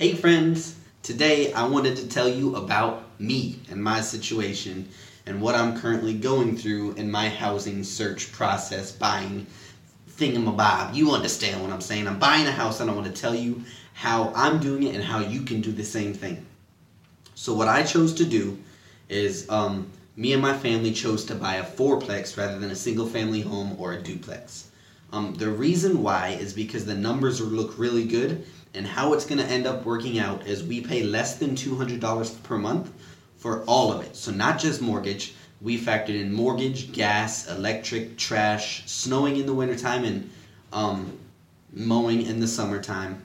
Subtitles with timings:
[0.00, 4.88] Hey friends, today I wanted to tell you about me and my situation
[5.26, 9.46] and what I'm currently going through in my housing search process, buying
[10.12, 10.94] thingamabob.
[10.94, 12.08] You understand what I'm saying?
[12.08, 15.04] I'm buying a house and I want to tell you how I'm doing it and
[15.04, 16.46] how you can do the same thing.
[17.34, 18.58] So what I chose to do
[19.10, 19.86] is um,
[20.16, 23.76] me and my family chose to buy a fourplex rather than a single family home
[23.78, 24.70] or a duplex.
[25.12, 29.40] Um, the reason why is because the numbers look really good and how it's going
[29.40, 32.92] to end up working out is we pay less than $200 per month
[33.36, 34.14] for all of it.
[34.14, 40.04] So not just mortgage, we factored in mortgage, gas, electric, trash, snowing in the wintertime,
[40.04, 40.30] and
[40.72, 41.18] um,
[41.72, 43.22] mowing in the summertime.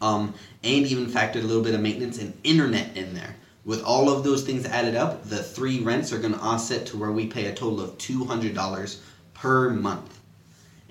[0.00, 3.36] Um, and even factored a little bit of maintenance and internet in there.
[3.64, 6.96] With all of those things added up, the three rents are going to offset to
[6.96, 8.98] where we pay a total of $200
[9.34, 10.18] per month.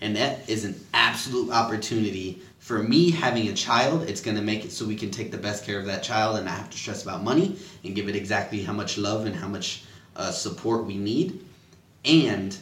[0.02, 4.64] And that is an absolute opportunity for me having a child, it's going to make
[4.64, 6.78] it so we can take the best care of that child and not have to
[6.78, 9.84] stress about money and give it exactly how much love and how much
[10.16, 11.44] uh, support we need.
[12.06, 12.56] And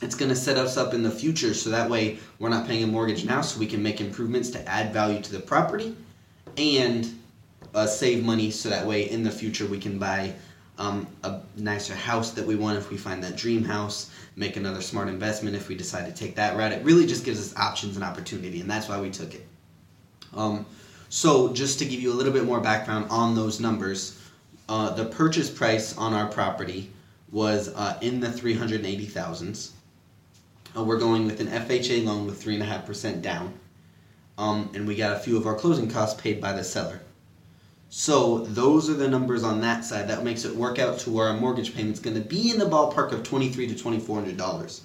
[0.00, 2.84] it's going to set us up in the future so that way we're not paying
[2.84, 5.94] a mortgage now so we can make improvements to add value to the property
[6.56, 7.14] and
[7.74, 10.32] uh, save money so that way in the future we can buy
[10.78, 14.80] um, a nicer house that we want if we find that dream house, make another
[14.80, 16.72] smart investment if we decide to take that route.
[16.72, 19.46] It really just gives us options and opportunity, and that's why we took it.
[20.34, 20.64] Um,
[21.08, 24.20] so, just to give you a little bit more background on those numbers,
[24.68, 26.90] uh, the purchase price on our property
[27.32, 29.70] was uh, in the 380,000s.
[30.76, 33.54] Uh, we're going with an FHA loan with 3.5% down.
[34.36, 37.00] Um, and we got a few of our closing costs paid by the seller.
[37.90, 40.08] So those are the numbers on that side.
[40.08, 42.66] That makes it work out to where our mortgage payment's going to be in the
[42.66, 44.82] ballpark of twenty-three to twenty-four hundred dollars.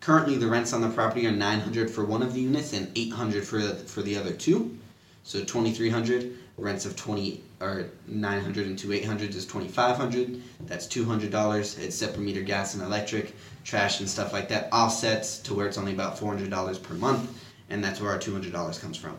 [0.00, 2.90] Currently, the rents on the property are nine hundred for one of the units and
[2.94, 4.78] eight hundred for for the other two.
[5.24, 9.96] So twenty-three hundred rents of twenty or nine hundred and two eight hundred is twenty-five
[9.96, 10.40] hundred.
[10.66, 11.76] That's two hundred dollars.
[11.78, 13.34] It's separate meter gas and electric,
[13.64, 14.68] trash and stuff like that.
[14.72, 18.18] Offsets to where it's only about four hundred dollars per month, and that's where our
[18.18, 19.16] two hundred dollars comes from.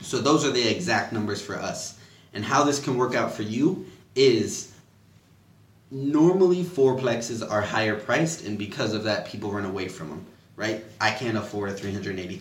[0.00, 1.98] So those are the exact numbers for us.
[2.34, 4.72] And how this can work out for you is
[5.90, 10.26] normally fourplexes are higher priced, and because of that, people run away from them,
[10.56, 10.84] right?
[11.00, 12.40] I can't afford a $380,000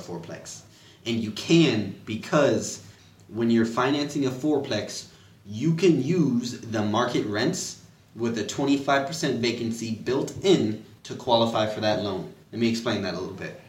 [0.00, 0.62] fourplex.
[1.04, 2.84] And you can because
[3.28, 5.06] when you're financing a fourplex,
[5.44, 7.82] you can use the market rents
[8.14, 12.32] with a 25% vacancy built in to qualify for that loan.
[12.52, 13.60] Let me explain that a little bit.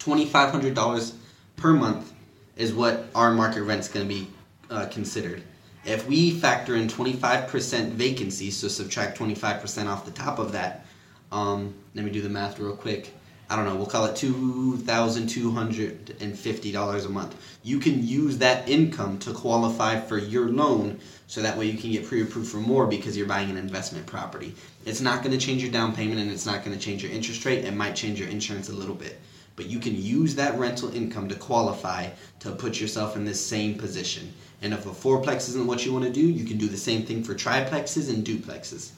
[0.00, 1.14] $2,500
[1.56, 2.12] per month
[2.56, 4.28] is what our market rent's going to be
[4.70, 5.42] uh, considered.
[5.84, 10.84] If we factor in 25% vacancy, so subtract 25% off the top of that,
[11.32, 13.14] um, let me do the math real quick.
[13.50, 17.34] I don't know, we'll call it $2,250 a month.
[17.62, 21.92] You can use that income to qualify for your loan so that way you can
[21.92, 24.54] get pre approved for more because you're buying an investment property.
[24.84, 27.12] It's not going to change your down payment and it's not going to change your
[27.12, 27.64] interest rate.
[27.64, 29.18] It might change your insurance a little bit.
[29.58, 33.74] But you can use that rental income to qualify to put yourself in this same
[33.74, 34.32] position.
[34.62, 37.02] And if a fourplex isn't what you want to do, you can do the same
[37.02, 38.92] thing for triplexes and duplexes.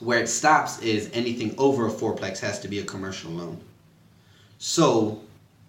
[0.00, 3.60] Where it stops is anything over a fourplex has to be a commercial loan.
[4.56, 5.20] So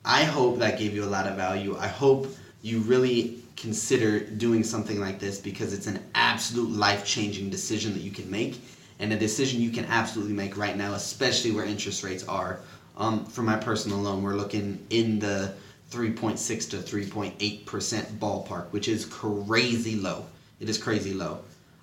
[0.06, 1.76] I hope that gave you a lot of value.
[1.78, 7.50] I hope you really consider doing something like this because it's an absolute life changing
[7.50, 8.62] decision that you can make
[9.00, 12.62] and a decision you can absolutely make right now, especially where interest rates are.
[12.98, 15.54] Um, for my personal loan, we're looking in the
[15.92, 20.26] 3.6 to 3.8 percent ballpark, which is crazy low.
[20.60, 21.40] It is crazy low.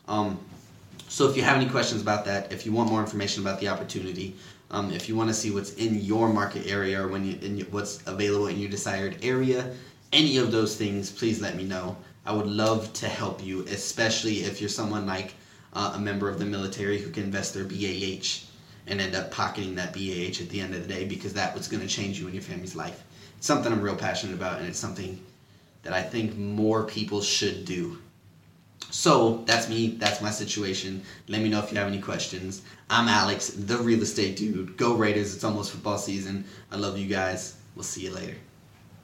[0.09, 0.38] Um,
[1.09, 3.69] so if you have any questions about that, if you want more information about the
[3.69, 4.37] opportunity,
[4.71, 7.60] um, if you want to see what's in your market area or when you, in
[7.72, 9.75] what's available in your desired area,
[10.12, 11.97] any of those things, please let me know.
[12.25, 15.34] I would love to help you, especially if you're someone like
[15.72, 18.50] uh, a member of the military who can invest their BAH
[18.87, 21.69] and end up pocketing that BAH at the end of the day because that was
[21.69, 23.05] going to change you and your family's life
[23.41, 25.19] something I'm real passionate about, and it's something
[25.83, 27.99] that I think more people should do.
[28.91, 29.97] So that's me.
[29.99, 31.03] That's my situation.
[31.28, 32.63] Let me know if you have any questions.
[32.89, 34.77] I'm Alex, the real estate dude.
[34.77, 35.34] Go Raiders!
[35.34, 36.45] It's almost football season.
[36.71, 37.57] I love you guys.
[37.75, 38.37] We'll see you later.